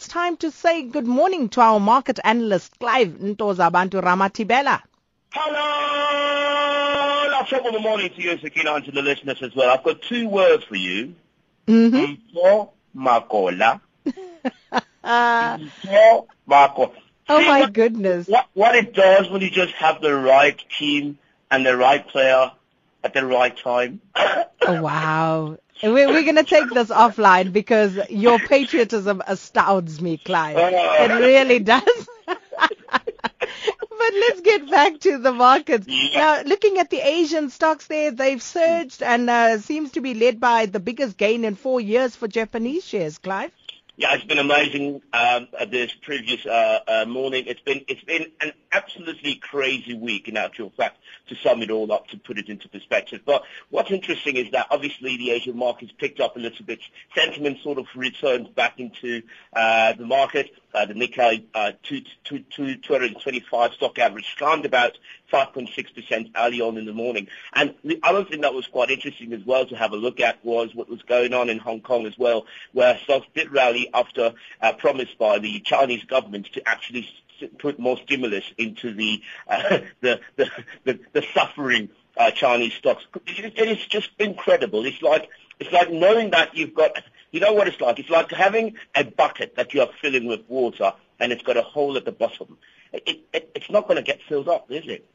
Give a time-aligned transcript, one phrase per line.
[0.00, 4.80] It's time to say good morning to our market analyst, Clive Ntozabantu Ramathibela.
[5.30, 5.58] Hello!
[7.36, 9.68] I'll the morning to you, Sakina, and to the listeners as well.
[9.68, 11.14] I've got two words for you.
[11.66, 12.38] Mm-hmm.
[12.96, 13.82] Makola.
[15.04, 16.92] Mpho Makola.
[17.28, 18.26] oh my goodness.
[18.26, 21.18] what, what it does when you just have the right team
[21.50, 22.50] and the right player
[23.04, 24.00] at the right time.
[24.16, 25.58] Oh, wow.
[25.82, 30.56] We're, we're going to take this offline because your patriotism astounds me, Clive.
[30.58, 32.08] It really does.
[34.00, 35.86] But let's get back to the markets.
[35.86, 40.40] Now, looking at the Asian stocks there, they've surged and uh, seems to be led
[40.40, 43.52] by the biggest gain in four years for Japanese shares, Clive.
[43.96, 47.44] Yeah, it's been amazing um, uh, this previous uh, uh, morning.
[47.46, 48.89] It's been it's been an absolutely
[49.50, 53.20] crazy week in actual fact to sum it all up to put it into perspective.
[53.24, 56.80] But what's interesting is that obviously the Asian markets picked up a little bit.
[57.14, 59.22] Sentiment sort of returned back into
[59.52, 60.50] uh, the market.
[60.72, 64.96] Uh, the Nikkei uh, two, two, two, 225 stock average climbed about
[65.32, 67.26] 5.6% early on in the morning.
[67.52, 70.44] And the other thing that was quite interesting as well to have a look at
[70.44, 74.32] was what was going on in Hong Kong as well, where stocks did rally after
[74.60, 77.08] uh, promised by the Chinese government to actually
[77.58, 80.50] put more stimulus into the uh, the, the,
[80.84, 83.04] the the suffering uh, Chinese stocks.
[83.26, 84.84] It is just incredible.
[84.84, 87.98] It's like it's like knowing that you've got you know what it's like.
[87.98, 91.62] It's like having a bucket that you are filling with water and it's got a
[91.62, 92.58] hole at the bottom.
[92.92, 95.06] It, it, it's not going to get filled up, is it?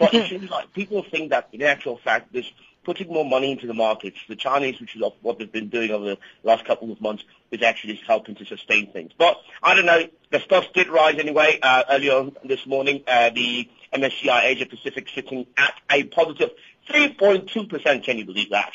[0.00, 2.50] But it seems like people think that in actual fact, this
[2.84, 6.04] putting more money into the markets, the Chinese, which is what they've been doing over
[6.06, 9.12] the last couple of months, is actually helping to sustain things.
[9.16, 10.08] But I don't know.
[10.30, 13.02] The stocks did rise anyway uh, earlier on this morning.
[13.06, 16.50] Uh, the MSCI Asia Pacific sitting at a positive
[16.88, 18.02] 3.2%.
[18.02, 18.72] Can you believe that?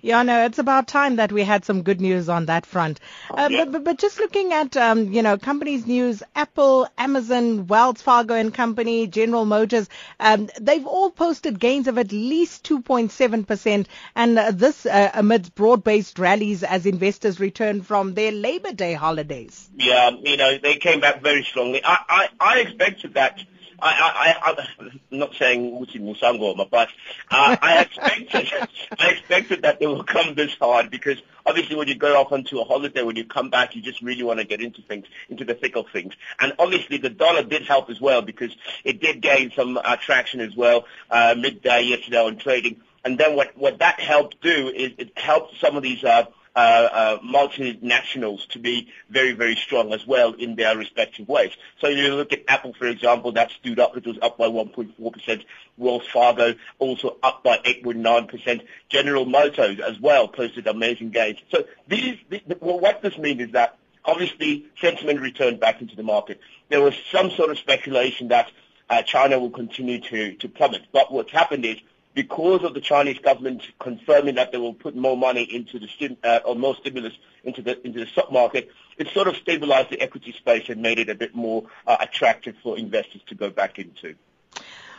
[0.00, 3.00] Yeah, no, it's about time that we had some good news on that front.
[3.30, 3.64] Uh, Yeah.
[3.64, 8.34] but, but, but just looking at, um, you know, companies news, Apple, Amazon, Wells Fargo
[8.34, 9.88] and Company, General Motors,
[10.20, 13.86] um, they've all posted gains of at least 2.7%.
[14.14, 19.68] And uh, this uh, amidst broad-based rallies as investors return from their Labor Day holidays.
[19.76, 21.82] Yeah, you know, they came back very strongly.
[21.84, 23.40] I, I, I expected that.
[23.80, 26.88] I, I, I, I'm not saying Uti Musangoma, but
[27.30, 28.68] uh, I expected,
[28.98, 32.58] I expected that they will come this hard because obviously when you go off onto
[32.58, 35.44] a holiday, when you come back, you just really want to get into things, into
[35.44, 36.14] the thick of things.
[36.40, 40.40] And obviously the dollar did help as well because it did gain some uh, traction
[40.40, 42.80] as well uh, midday yesterday on trading.
[43.04, 46.24] And then what, what that helped do is it helped some of these uh,
[46.58, 51.52] multinationals to be very, very strong as well in their respective ways.
[51.80, 53.96] So you look at Apple, for example, that stood up.
[53.96, 55.44] It was up by 1.4%.
[55.76, 58.62] Wells Fargo also up by 8.9%.
[58.88, 61.38] General Motors as well posted amazing gains.
[61.50, 65.94] So these, the, the, well, what this means is that obviously sentiment returned back into
[65.94, 66.40] the market.
[66.68, 68.50] There was some sort of speculation that
[68.90, 70.82] uh, China will continue to, to plummet.
[70.92, 71.76] But what's happened is
[72.18, 76.16] because of the Chinese government confirming that they will put more money into the stim-
[76.24, 77.12] uh, or more stimulus
[77.44, 80.98] into the into the stock market, it sort of stabilized the equity space and made
[80.98, 84.16] it a bit more uh, attractive for investors to go back into.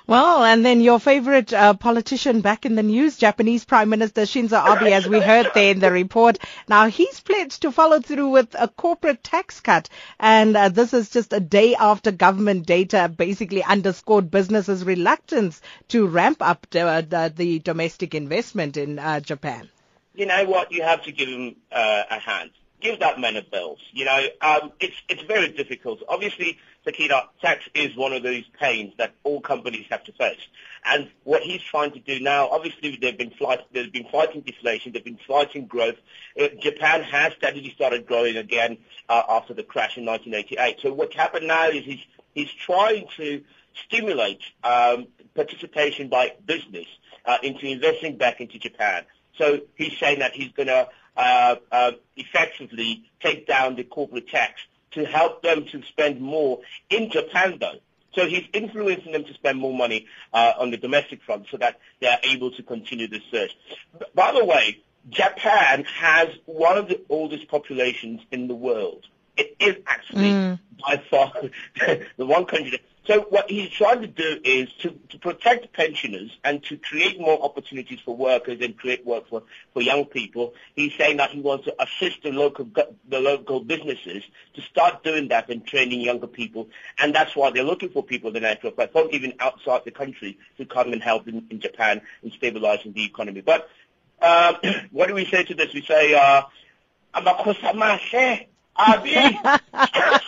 [0.09, 4.58] Well, and then your favorite uh, politician back in the news, Japanese Prime Minister Shinzo
[4.58, 6.40] Abe, as we heard there in the report.
[6.68, 9.88] Now, he's pledged to follow through with a corporate tax cut.
[10.19, 16.08] And uh, this is just a day after government data basically underscored businesses' reluctance to
[16.08, 19.69] ramp up the, the, the domestic investment in uh, Japan.
[20.16, 20.72] You know what?
[20.72, 22.50] You have to give him uh, a hand.
[22.82, 23.80] Give that man a belt.
[23.92, 26.02] You know, um, it's it's very difficult.
[26.08, 30.40] Obviously, Sakina, tax is one of those pains that all companies have to face.
[30.86, 34.94] And what he's trying to do now, obviously, they've been fight, they've been fighting deflation,
[34.94, 35.98] they've been fighting growth.
[36.40, 38.78] Uh, Japan has steadily started growing again
[39.10, 40.80] uh, after the crash in 1988.
[40.82, 43.44] So what's happened now is he's he's trying to
[43.86, 46.88] stimulate um, participation by business
[47.26, 49.04] uh, into investing back into Japan.
[49.38, 50.90] So he's saying that he's going to
[52.16, 57.80] effectively take down the corporate tax to help them to spend more in Japan, though.
[58.13, 61.80] So he's influencing them to spend more money uh, on the domestic front so that
[62.00, 63.51] they are able to continue this search.
[64.16, 64.80] By the way,
[65.10, 69.06] Japan has one of the oldest populations in the world.
[69.38, 70.60] It is actually Mm.
[70.86, 71.31] by far
[72.18, 72.72] the one country.
[72.72, 77.20] That, so what he's trying to do is to, to protect pensioners and to create
[77.20, 79.42] more opportunities for workers and create work for,
[79.74, 80.54] for young people.
[80.76, 82.70] He's saying that he wants to assist the local
[83.10, 84.22] the local businesses
[84.54, 86.70] to start doing that and training younger people.
[87.00, 89.92] And that's why they're looking for people in the natural fact, from even outside the
[89.92, 93.42] country to come and help in, in Japan in stabilizing the economy.
[93.42, 93.70] But
[94.22, 94.54] uh,
[94.92, 95.74] what do we say to this?
[95.74, 96.44] We say, uh,
[97.16, 98.46] "Amakosa mashe."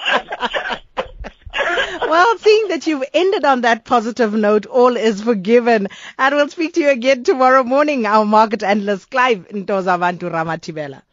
[2.11, 5.87] well, seeing that you've ended on that positive note, all is forgiven.
[6.19, 11.03] And we'll speak to you again tomorrow morning, our market analyst, Clive Ntozavantu Ramathibela.